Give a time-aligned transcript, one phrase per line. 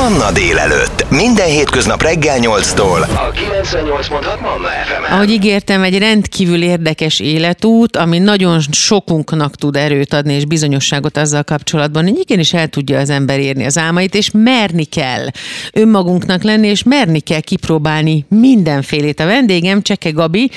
[0.00, 1.10] Manna délelőtt.
[1.10, 3.00] Minden hétköznap reggel 8-tól.
[3.02, 10.12] A 98.6 Manna fm Ahogy ígértem, egy rendkívül érdekes életút, ami nagyon sokunknak tud erőt
[10.12, 14.30] adni és bizonyosságot azzal kapcsolatban, hogy igenis el tudja az ember érni az álmait, és
[14.32, 15.26] merni kell
[15.72, 19.20] önmagunknak lenni, és merni kell kipróbálni mindenfélét.
[19.20, 20.50] A vendégem Cseke Gabi,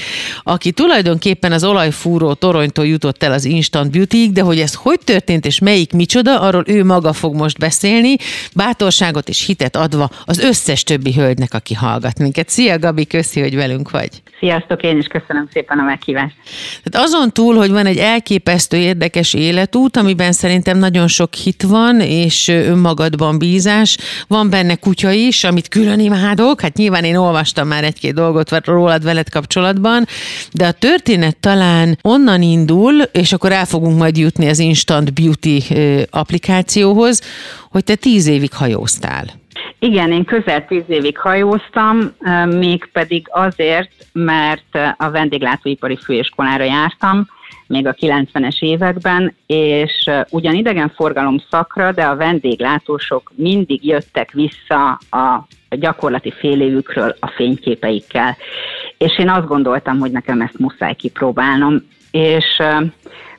[0.43, 5.45] aki tulajdonképpen az olajfúró toronytól jutott el az Instant Beauty-ig, de hogy ez hogy történt
[5.45, 8.15] és melyik micsoda, arról ő maga fog most beszélni,
[8.53, 12.49] bátorságot és hitet adva az összes többi hölgynek, aki hallgat minket.
[12.49, 14.09] Szia Gabi, köszi, hogy velünk vagy.
[14.39, 16.35] Sziasztok, én is köszönöm szépen a meghívást.
[16.83, 22.01] Tehát azon túl, hogy van egy elképesztő érdekes életút, amiben szerintem nagyon sok hit van,
[22.01, 27.83] és önmagadban bízás, van benne kutya is, amit külön imádok, hát nyilván én olvastam már
[27.83, 30.07] egy-két dolgot rólad veled kapcsolatban,
[30.51, 35.63] de a történet talán onnan indul, és akkor el fogunk majd jutni az Instant Beauty
[36.09, 37.21] applikációhoz,
[37.69, 39.22] hogy te tíz évig hajóztál.
[39.83, 42.15] Igen, én közel tíz évig hajóztam,
[42.45, 47.27] mégpedig azért, mert a vendéglátóipari főiskolára jártam,
[47.67, 55.47] még a 90-es években, és ugyan idegenforgalom szakra, de a vendéglátósok mindig jöttek vissza a
[55.69, 58.37] gyakorlati fél évükről a fényképeikkel.
[58.97, 61.87] És én azt gondoltam, hogy nekem ezt muszáj kipróbálnom.
[62.13, 62.61] És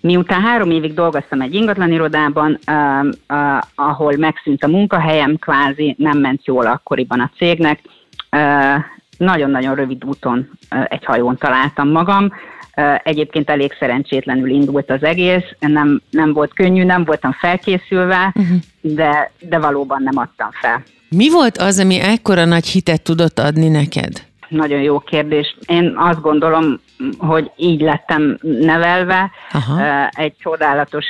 [0.00, 2.58] Miután három évig dolgoztam egy ingatlanirodában,
[3.74, 7.80] ahol megszűnt a munkahelyem, kvázi nem ment jól akkoriban a cégnek,
[9.18, 10.50] nagyon-nagyon rövid úton
[10.88, 12.32] egy hajón találtam magam.
[13.02, 18.56] Egyébként elég szerencsétlenül indult az egész, nem, nem volt könnyű, nem voltam felkészülve, uh-huh.
[18.80, 20.82] de, de valóban nem adtam fel.
[21.08, 24.24] Mi volt az, ami ekkora nagy hitet tudott adni neked?
[24.48, 25.56] Nagyon jó kérdés.
[25.66, 26.80] Én azt gondolom,
[27.18, 29.30] hogy így lettem nevelve.
[29.52, 30.08] Aha.
[30.08, 31.04] Egy csodálatos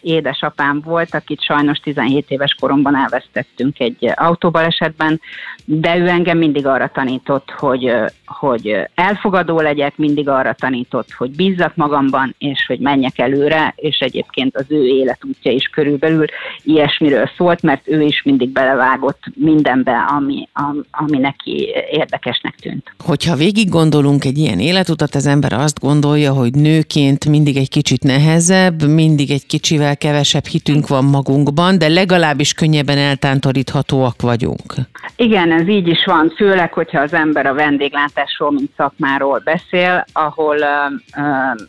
[0.00, 5.20] édesapám volt, akit sajnos 17 éves koromban elvesztettünk egy autóbalesetben,
[5.64, 7.92] de ő engem mindig arra tanított, hogy,
[8.26, 14.56] hogy elfogadó legyek, mindig arra tanított, hogy bízzak magamban, és hogy menjek előre, és egyébként
[14.56, 16.24] az ő életútja is körülbelül
[16.62, 20.48] ilyesmiről szólt, mert ő is mindig belevágott mindenbe, ami,
[20.90, 22.92] ami neki érdekesnek tűnt.
[23.04, 28.02] Hogyha végig gondolunk egy ilyen életutat, az ember azt gondolja, hogy nőként mindig egy kicsit
[28.02, 34.74] nehezebb, mindig egy kicsivel kevesebb hitünk van magunkban, de legalábbis könnyebben eltántoríthatóak vagyunk.
[35.16, 40.56] Igen, ez így is van, főleg, hogyha az ember a vendéglátásról, mint szakmáról beszél, ahol
[40.56, 41.22] uh,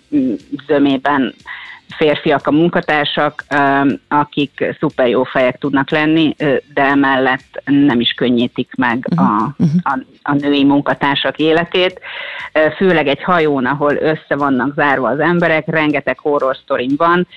[0.10, 0.38] uh,
[0.68, 1.34] zömében
[1.98, 3.44] férfiak a munkatársak,
[4.08, 6.36] akik szuper jó fejek tudnak lenni,
[6.74, 9.52] de emellett nem is könnyítik meg a, mhm.
[9.58, 9.78] Mhm.
[9.84, 12.00] a, a női munkatársak életét.
[12.78, 17.28] Főleg egy hajón, ahol össze vannak zárva az emberek, rengeteg horror sztorim van,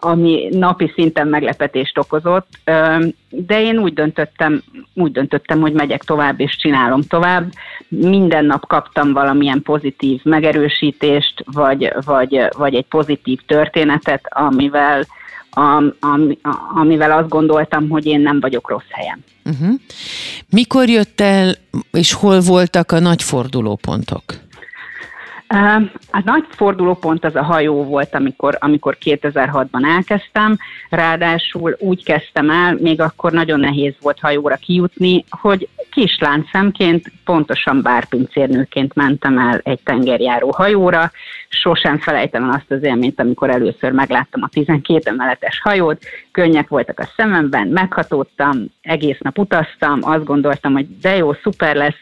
[0.00, 2.46] ami napi szinten meglepetést okozott,
[3.28, 4.62] de én úgy döntöttem,
[4.94, 7.52] úgy döntöttem, hogy megyek tovább és csinálom tovább.
[7.88, 15.06] Minden nap kaptam valamilyen pozitív megerősítést, vagy, vagy, vagy egy pozitív történetet, amivel,
[15.50, 16.38] am, am,
[16.74, 19.24] amivel azt gondoltam, hogy én nem vagyok rossz helyen.
[19.44, 19.80] Uh-huh.
[20.50, 21.54] Mikor jött el,
[21.92, 24.22] és hol voltak a nagy fordulópontok?
[26.10, 30.58] A nagy fordulópont az a hajó volt, amikor, amikor 2006-ban elkezdtem,
[30.90, 38.94] ráadásul úgy kezdtem el, még akkor nagyon nehéz volt hajóra kijutni, hogy kisláncszemként, pontosan bárpincérnőként
[38.94, 41.10] mentem el egy tengerjáró hajóra,
[41.48, 47.00] sosem felejtem el azt az élményt, amikor először megláttam a 12 emeletes hajót, könnyek voltak
[47.00, 51.98] a szememben, meghatódtam, egész nap utaztam, azt gondoltam, hogy de jó, szuper lesz,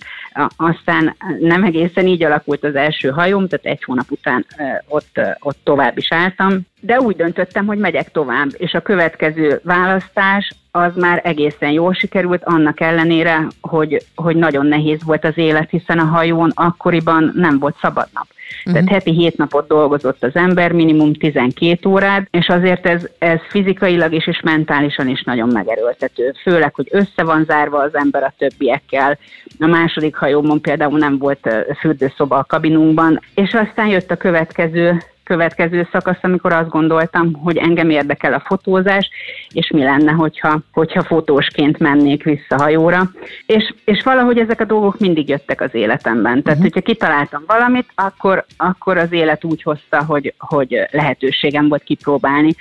[0.56, 4.47] aztán nem egészen így alakult az első hajóm, tehát egy hónap után
[4.88, 10.50] ott, ott tovább is álltam, de úgy döntöttem, hogy megyek tovább, és a következő választás
[10.70, 15.98] az már egészen jól sikerült, annak ellenére, hogy, hogy nagyon nehéz volt az élet, hiszen
[15.98, 18.26] a hajón akkoriban nem volt szabad nap.
[18.65, 18.72] Uh-huh.
[18.72, 24.12] Tehát heti hét napot dolgozott az ember, minimum 12 órát, és azért ez, ez fizikailag
[24.12, 26.34] is és mentálisan is nagyon megerőltető.
[26.42, 29.18] Főleg, hogy össze van zárva az ember a többiekkel.
[29.59, 31.48] A második hajómon például nem volt
[31.80, 35.03] fürdőszoba a kabinunkban, és aztán jött a következő
[35.33, 39.11] következő szakasz, amikor azt gondoltam, hogy engem érdekel a fotózás,
[39.49, 43.11] és mi lenne, hogyha, hogyha fotósként mennék vissza hajóra.
[43.47, 46.43] És, és valahogy ezek a dolgok mindig jöttek az életemben.
[46.43, 46.63] Tehát, uh-huh.
[46.63, 52.55] hogyha kitaláltam valamit, akkor, akkor az élet úgy hozta, hogy, hogy lehetőségem volt kipróbálni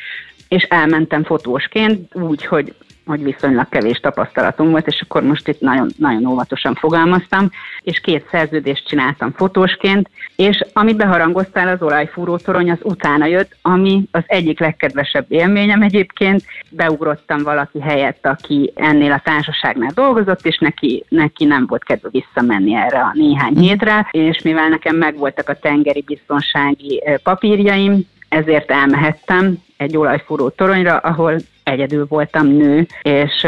[0.47, 2.73] és elmentem fotósként úgy, hogy
[3.05, 7.49] hogy viszonylag kevés tapasztalatom volt, és akkor most itt nagyon, nagyon óvatosan fogalmaztam,
[7.81, 14.03] és két szerződést csináltam fotósként, és amit beharangoztál az olajfúró torony, az utána jött, ami
[14.11, 16.43] az egyik legkedvesebb élményem egyébként.
[16.69, 22.75] Beugrottam valaki helyett, aki ennél a társaságnál dolgozott, és neki, neki nem volt kedve visszamenni
[22.75, 29.97] erre a néhány hétre, és mivel nekem megvoltak a tengeri biztonsági papírjaim, ezért elmehettem egy
[29.97, 33.47] olajfúró toronyra, ahol egyedül voltam nő, és,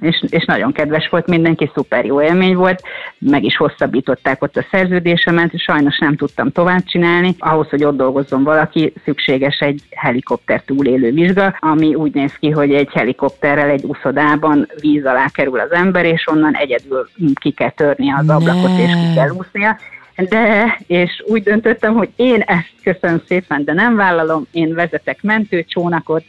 [0.00, 2.82] és, és nagyon kedves volt mindenki, szuper jó élmény volt,
[3.18, 7.34] meg is hosszabbították ott a szerződésemet, sajnos nem tudtam tovább csinálni.
[7.38, 12.74] Ahhoz, hogy ott dolgozzon valaki, szükséges egy helikopter túlélő vizsga, ami úgy néz ki, hogy
[12.74, 17.08] egy helikopterrel egy uszodában víz alá kerül az ember, és onnan egyedül
[17.40, 19.76] ki kell törni az ablakot, és ki kell úsznia
[20.28, 26.24] de, és úgy döntöttem, hogy én ezt köszönöm szépen, de nem vállalom, én vezetek mentőcsónakot,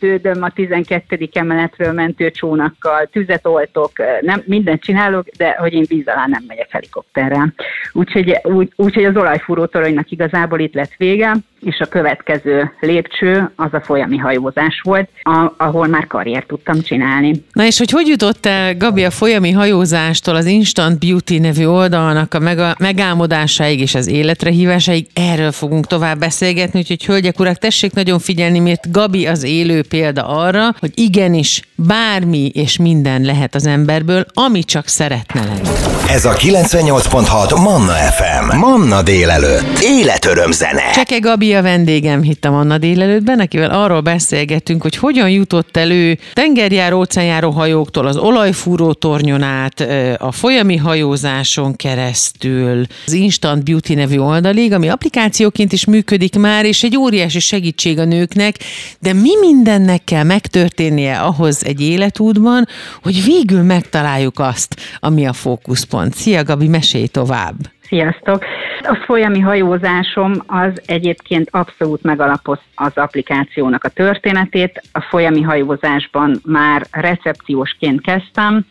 [0.00, 1.28] leeresztődöm a 12.
[1.32, 7.52] emeletről mentőcsónakkal, tüzet oltok, nem, mindent csinálok, de hogy én víz alá nem megyek helikopterrel.
[7.92, 11.36] Úgyhogy úgy, úgy, az olajfúró toronynak igazából itt lett vége,
[11.66, 17.44] és a következő lépcső az a folyami hajózás volt, a, ahol már karriert tudtam csinálni.
[17.52, 22.34] Na és hogy hogy jutott el Gabi a folyami hajózástól az Instant Beauty nevű oldalnak
[22.34, 25.06] a megálmodásáig és az életre hívásáig?
[25.14, 30.28] Erről fogunk tovább beszélgetni, úgyhogy hölgyek, urak, tessék nagyon figyelni, mert Gabi az élő példa
[30.28, 35.68] arra, hogy igenis bármi és minden lehet az emberből, ami csak szeretne lenni.
[36.10, 38.56] Ez a 98.6 Manna FM.
[38.56, 39.78] Manna délelőtt.
[39.80, 40.90] Életöröm zene.
[40.90, 46.98] Cseke Gabi a vendégem, hittem Anna délelőttben, akivel arról beszélgettünk, hogy hogyan jutott elő tengerjáró,
[46.98, 49.80] óceánjáró hajóktól az olajfúró tornyon át,
[50.18, 56.82] a folyami hajózáson keresztül, az Instant Beauty nevű oldalig, ami applikációként is működik már, és
[56.82, 58.54] egy óriási segítség a nőknek,
[59.00, 62.66] de mi mindennek kell megtörténnie ahhoz egy életútban,
[63.02, 66.14] hogy végül megtaláljuk azt, ami a fókuszpont.
[66.14, 67.54] Szia Gabi, mesélj tovább!
[67.88, 68.44] Sziasztok!
[68.88, 74.82] A folyami hajózásom az egyébként abszolút megalapoz az applikációnak a történetét.
[74.92, 78.66] A folyami hajózásban már recepciósként kezdtem,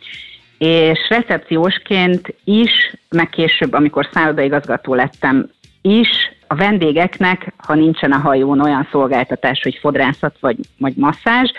[0.58, 5.50] és recepciósként is, meg később, amikor szállodaigazgató lettem
[5.82, 6.10] is,
[6.48, 11.52] a vendégeknek, ha nincsen a hajón olyan szolgáltatás, hogy fodrászat vagy, vagy masszázs,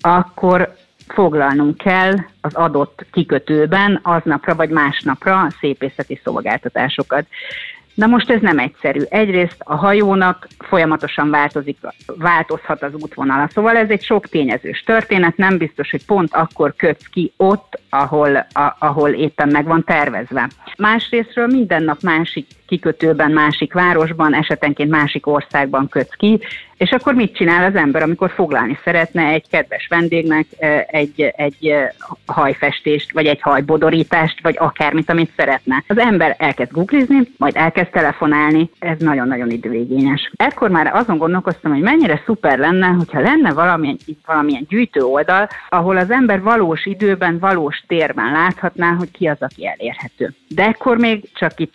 [0.00, 0.74] akkor
[1.08, 7.26] foglalnunk kell az adott kikötőben aznapra vagy másnapra szépészeti szolgáltatásokat.
[7.94, 9.00] Na most ez nem egyszerű.
[9.08, 15.58] Egyrészt a hajónak folyamatosan változik, változhat az útvonala, szóval ez egy sok tényezős történet, nem
[15.58, 20.50] biztos, hogy pont akkor kötsz ki ott, ahol, a, ahol éppen meg van tervezve.
[20.76, 26.40] Másrésztről minden nap másik kikötőben, másik városban, esetenként másik országban kötsz ki,
[26.82, 30.46] és akkor mit csinál az ember, amikor foglalni szeretne egy kedves vendégnek
[30.86, 31.74] egy, egy
[32.26, 35.84] hajfestést, vagy egy hajbodorítást, vagy akármit, amit szeretne.
[35.86, 40.32] Az ember elkezd googlizni, majd elkezd telefonálni, ez nagyon-nagyon időigényes.
[40.36, 43.96] Ekkor már azon gondolkoztam, hogy mennyire szuper lenne, hogyha lenne valamilyen,
[44.26, 49.66] valamilyen gyűjtő oldal, ahol az ember valós időben, valós térben láthatná, hogy ki az, aki
[49.66, 50.34] elérhető.
[50.48, 51.74] De ekkor még csak itt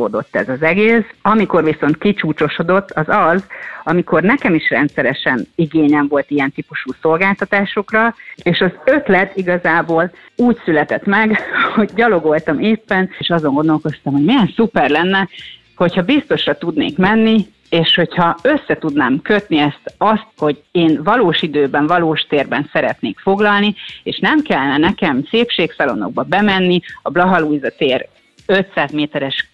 [0.00, 3.46] körvonalazódott ez az egész, amikor viszont kicsúcsosodott, az az,
[3.84, 11.04] amikor nekem is rendszeresen igényem volt ilyen típusú szolgáltatásokra, és az ötlet igazából úgy született
[11.04, 11.38] meg,
[11.76, 15.28] hogy gyalogoltam éppen, és azon gondolkoztam, hogy milyen szuper lenne,
[15.76, 21.86] hogyha biztosra tudnék menni, és hogyha össze tudnám kötni ezt azt, hogy én valós időben,
[21.86, 28.08] valós térben szeretnék foglalni, és nem kellene nekem szépségszalonokba bemenni, a Blaha tér
[28.46, 29.50] 500 méteres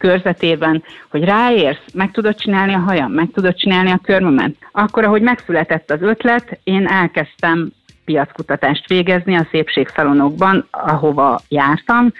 [0.00, 4.54] körzetében, hogy ráérsz, meg tudod csinálni a hajam, meg tudod csinálni a körmömet.
[4.72, 7.72] Akkor, ahogy megszületett az ötlet, én elkezdtem
[8.04, 12.12] piackutatást végezni a szépségszalonokban, ahova jártam,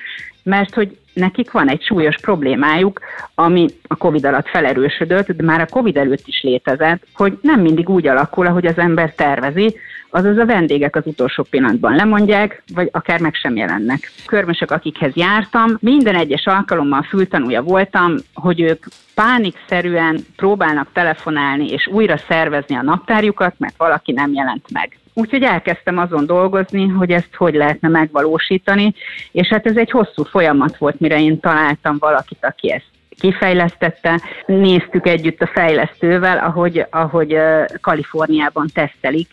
[0.42, 3.00] mert hogy nekik van egy súlyos problémájuk,
[3.34, 7.88] ami a Covid alatt felerősödött, de már a Covid előtt is létezett, hogy nem mindig
[7.88, 9.76] úgy alakul, ahogy az ember tervezi,
[10.10, 14.12] azaz a vendégek az utolsó pillanatban lemondják, vagy akár meg sem jelennek.
[14.26, 22.16] Körmösök, akikhez jártam, minden egyes alkalommal fültanúja voltam, hogy ők pánikszerűen próbálnak telefonálni és újra
[22.16, 24.99] szervezni a naptárjukat, mert valaki nem jelent meg.
[25.14, 28.94] Úgyhogy elkezdtem azon dolgozni, hogy ezt hogy lehetne megvalósítani,
[29.32, 32.88] és hát ez egy hosszú folyamat volt, mire én találtam valakit, aki ezt
[33.20, 34.20] kifejlesztette.
[34.46, 37.36] Néztük együtt a fejlesztővel, ahogy, ahogy
[37.80, 39.28] Kaliforniában tesztelik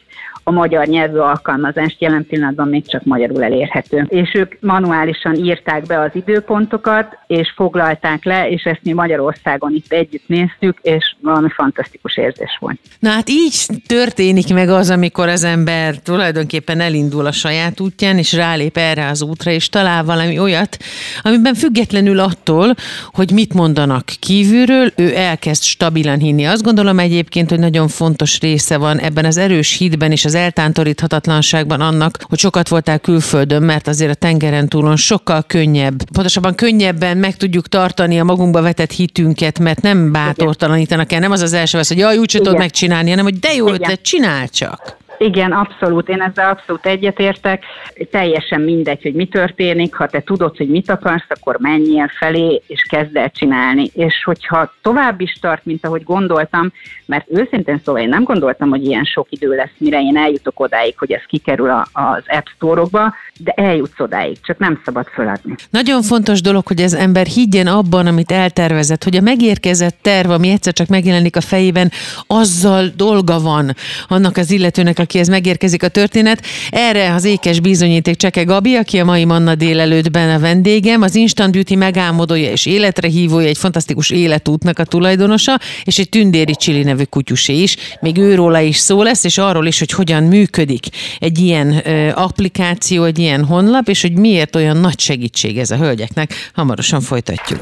[0.48, 4.06] a magyar nyelvű alkalmazást jelen pillanatban még csak magyarul elérhető.
[4.10, 9.92] És ők manuálisan írták be az időpontokat, és foglalták le, és ezt mi Magyarországon itt
[9.92, 12.80] együtt néztük, és valami fantasztikus érzés volt.
[13.00, 13.56] Na hát így
[13.88, 19.22] történik meg az, amikor az ember tulajdonképpen elindul a saját útján, és rálép erre az
[19.22, 20.78] útra, és talál valami olyat,
[21.22, 22.76] amiben függetlenül attól,
[23.12, 26.46] hogy mit mondanak kívülről, ő elkezd stabilan hinni.
[26.46, 31.82] Azt gondolom egyébként, hogy nagyon fontos része van ebben az erős hitben és az eltántoríthatatlanságban
[31.82, 37.36] annak, hogy sokat voltál külföldön, mert azért a tengeren túlon sokkal könnyebb, pontosabban könnyebben meg
[37.38, 41.20] tudjuk tartani a magunkba vetett hitünket, mert nem bátortalanítanak el.
[41.20, 44.02] Nem az az első vesz, hogy jaj, úgy tudod megcsinálni, hanem hogy de jó ötlet,
[44.02, 44.98] csinál csak.
[45.18, 46.10] Igen, abszolút.
[46.10, 47.64] Én ezzel abszolút egyetértek.
[48.12, 49.96] Teljesen mindegy, hogy mi történik.
[49.96, 53.90] Ha te tudod, hogy mit akarsz, akkor menjél felé, és kezd el csinálni.
[53.94, 56.72] És hogyha tovább is tart, mint ahogy gondoltam,
[57.06, 60.98] mert őszintén szóval én nem gondoltam, hogy ilyen sok idő lesz, mire én eljutok odáig,
[60.98, 65.56] hogy ez kikerül az App Store-okba, de eljutsz odáig, csak nem szabad föladni.
[65.70, 70.50] Nagyon fontos dolog, hogy az ember higgyen abban, amit eltervezett, hogy a megérkezett terv, ami
[70.50, 71.92] egyszer csak megjelenik a fejében,
[72.28, 73.76] azzal dolga van
[74.08, 76.42] annak az illetőnek, akihez megérkezik a történet.
[76.70, 81.52] Erre az ékes bizonyíték Cseke Gabi, aki a mai Manna délelőttben a vendégem, az Instant
[81.52, 87.04] Beauty megálmodója és életre hívója, egy fantasztikus életútnak a tulajdonosa, és egy tündéri csili nevű
[87.04, 87.76] kutyusé is.
[88.02, 90.86] Még őróla is szó lesz, és arról is, hogy hogyan működik
[91.20, 95.76] egy ilyen ö, applikáció, egy ilyen honlap, és hogy miért olyan nagy segítség ez a
[95.76, 96.34] hölgyeknek.
[96.54, 97.60] Hamarosan folytatjuk.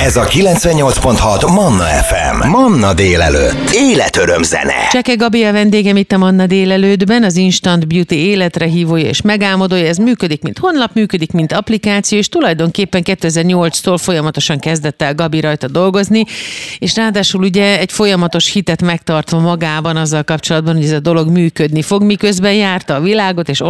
[0.00, 2.48] Ez a 98.6 Manna FM.
[2.48, 3.70] Manna délelőtt.
[3.72, 4.88] Életöröm zene.
[4.90, 6.46] Cseke Gabi a vendégem itt a Manna
[6.80, 9.86] délelőttben, az Instant Beauty életre hívója és megálmodója.
[9.86, 15.68] Ez működik, mint honlap, működik, mint applikáció, és tulajdonképpen 2008-tól folyamatosan kezdett el Gabi rajta
[15.68, 16.24] dolgozni,
[16.78, 21.82] és ráadásul ugye egy folyamatos hitet megtartva magában azzal kapcsolatban, hogy ez a dolog működni
[21.82, 23.60] fog, miközben járta a világot, és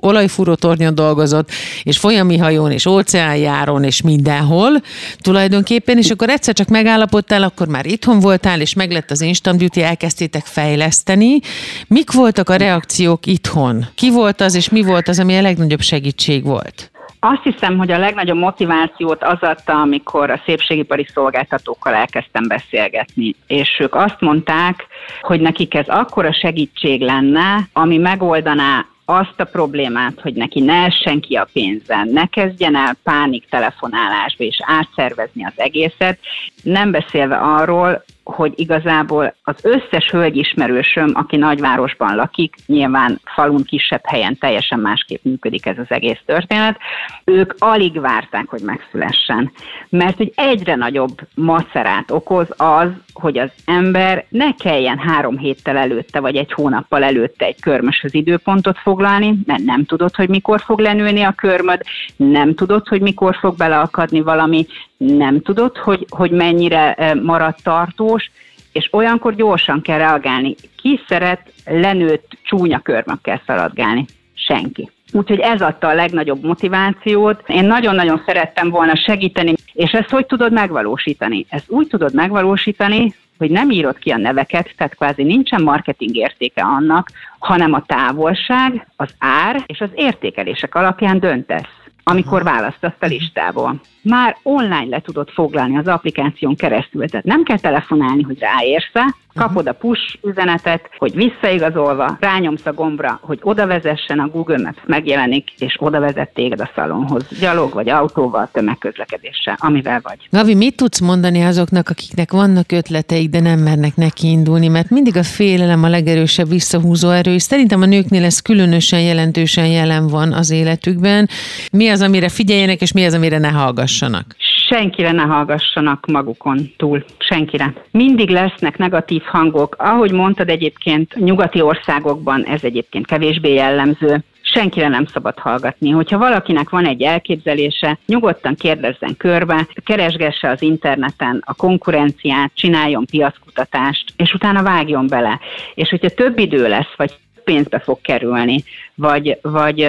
[0.00, 1.50] olajfúró tornyon dolgozott,
[1.82, 4.82] és folyami hajón, és óceánjáron, és mindenhol
[5.18, 9.82] tulajdonképpen, és akkor egyszer csak megállapodtál, akkor már itthon voltál, és meglett az Instant Beauty,
[9.82, 11.38] elkezdtétek fejleszteni.
[11.86, 13.84] Mik voltak a reakciók itthon?
[13.94, 16.90] Ki volt az, és mi volt az, ami a legnagyobb segítség volt?
[17.22, 23.76] Azt hiszem, hogy a legnagyobb motivációt az adta, amikor a szépségipari szolgáltatókkal elkezdtem beszélgetni, és
[23.78, 24.86] ők azt mondták,
[25.20, 31.20] hogy nekik ez akkora segítség lenne, ami megoldaná azt a problémát, hogy neki ne essen
[31.20, 36.18] ki a pénzen, ne kezdjen el pánik telefonálásba és átszervezni az egészet,
[36.62, 44.38] nem beszélve arról, hogy igazából az összes hölgyismerősöm, aki nagyvárosban lakik, nyilván falun kisebb helyen
[44.38, 46.78] teljesen másképp működik ez az egész történet,
[47.24, 49.52] ők alig várták, hogy megszülessen.
[49.88, 56.20] Mert hogy egyre nagyobb macerát okoz az, hogy az ember ne kelljen három héttel előtte,
[56.20, 61.22] vagy egy hónappal előtte egy körmöshöz időpontot foglalni, mert nem tudod, hogy mikor fog lenülni
[61.22, 61.80] a körmöd,
[62.16, 64.66] nem tudod, hogy mikor fog beleakadni valami,
[65.06, 68.30] nem tudod, hogy, hogy mennyire marad tartós,
[68.72, 70.54] és olyankor gyorsan kell reagálni.
[70.76, 74.04] Ki szeret lenőtt csúnya körmökkel szaladgálni?
[74.34, 74.90] Senki.
[75.12, 77.42] Úgyhogy ez adta a legnagyobb motivációt.
[77.46, 81.46] Én nagyon-nagyon szerettem volna segíteni, és ezt hogy tudod megvalósítani?
[81.48, 86.62] Ezt úgy tudod megvalósítani, hogy nem írod ki a neveket, tehát kvázi nincsen marketing értéke
[86.62, 91.79] annak, hanem a távolság, az ár és az értékelések alapján döntesz
[92.10, 93.80] amikor választasz a listából.
[94.02, 98.92] Már online le tudod foglalni az applikáción keresztül, tehát nem kell telefonálni, hogy ráérsz
[99.40, 104.78] kapod a push üzenetet, hogy visszaigazolva rányomsz a gombra, hogy oda vezessen, a Google Maps
[104.86, 110.28] megjelenik, és oda vezet téged a szalonhoz, gyalog vagy autóval, tömegközlekedéssel, amivel vagy.
[110.30, 115.16] Gavi, mit tudsz mondani azoknak, akiknek vannak ötleteik, de nem mernek neki indulni, mert mindig
[115.16, 120.32] a félelem a legerősebb visszahúzó erő, és szerintem a nőknél ez különösen jelentősen jelen van
[120.32, 121.28] az életükben.
[121.72, 124.34] Mi az, amire figyeljenek, és mi az, amire ne hallgassanak?
[124.70, 127.72] Senkire ne hallgassanak magukon túl, senkire.
[127.90, 135.04] Mindig lesznek negatív hangok, ahogy mondtad egyébként, nyugati országokban ez egyébként kevésbé jellemző, senkire nem
[135.04, 135.90] szabad hallgatni.
[135.90, 144.04] Hogyha valakinek van egy elképzelése, nyugodtan kérdezzen körbe, keresgesse az interneten a konkurenciát, csináljon piackutatást,
[144.16, 145.40] és utána vágjon bele.
[145.74, 147.12] És hogyha több idő lesz, vagy
[147.50, 148.64] pénzbe fog kerülni,
[148.94, 149.88] vagy, vagy,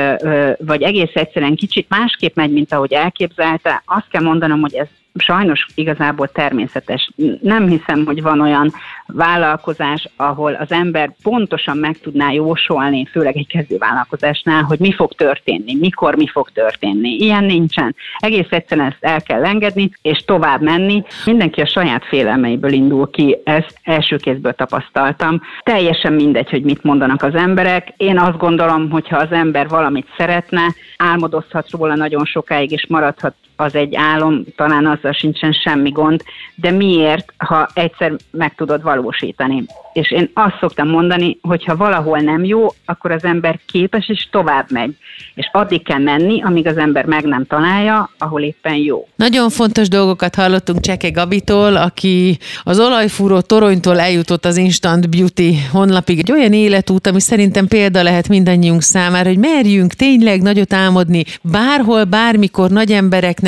[0.57, 5.65] vagy egész egyszerűen kicsit másképp megy, mint ahogy elképzelte, azt kell mondanom, hogy ez sajnos
[5.75, 7.11] igazából természetes.
[7.41, 8.73] Nem hiszem, hogy van olyan
[9.07, 15.75] vállalkozás, ahol az ember pontosan meg tudná jósolni, főleg egy kezdővállalkozásnál, hogy mi fog történni,
[15.79, 17.09] mikor mi fog történni.
[17.09, 17.95] Ilyen nincsen.
[18.17, 21.03] Egész egyszerűen ezt el kell engedni, és tovább menni.
[21.25, 25.41] Mindenki a saját félelmeiből indul ki, ezt első kézből tapasztaltam.
[25.63, 27.93] Teljesen mindegy, hogy mit mondanak az emberek.
[27.97, 30.61] Én azt gondolom, hogy ha az ember valamit szeretne,
[30.97, 36.23] álmodozhat róla nagyon sokáig, és maradhat az egy álom, talán azzal sincsen semmi gond,
[36.55, 39.63] de miért, ha egyszer meg tudod valósítani?
[39.93, 44.27] És én azt szoktam mondani, hogy ha valahol nem jó, akkor az ember képes és
[44.31, 44.95] tovább megy.
[45.33, 49.07] És addig kell menni, amíg az ember meg nem találja, ahol éppen jó.
[49.15, 56.19] Nagyon fontos dolgokat hallottunk Cseke Gabitól, aki az olajfúró toronytól eljutott az Instant Beauty honlapig.
[56.19, 62.03] Egy olyan életút, ami szerintem példa lehet mindannyiunk számára, hogy merjünk tényleg nagyot álmodni, bárhol,
[62.03, 62.91] bármikor nagy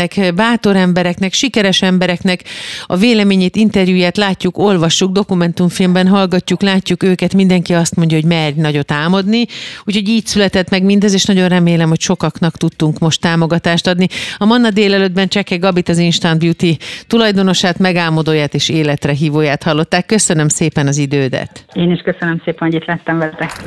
[0.04, 2.44] embereknek, bátor embereknek, sikeres embereknek
[2.86, 8.92] a véleményét, interjúját látjuk, olvassuk, dokumentumfilmben hallgatjuk, látjuk őket, mindenki azt mondja, hogy merj nagyot
[8.92, 9.46] álmodni.
[9.86, 14.08] Úgyhogy így született meg mindez, és nagyon remélem, hogy sokaknak tudtunk most támogatást adni.
[14.38, 20.06] A Manna délelőttben Cseke Gabit, az Instant Beauty tulajdonosát, megálmodóját és életre hívóját hallották.
[20.06, 21.66] Köszönöm szépen az idődet.
[21.74, 23.64] Én is köszönöm szépen, hogy itt lettem veletek.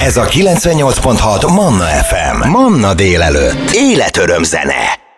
[0.00, 2.48] Ez a 98.6 Manna FM.
[2.48, 3.70] Manna délelőtt.
[3.74, 5.10] Életöröm zene.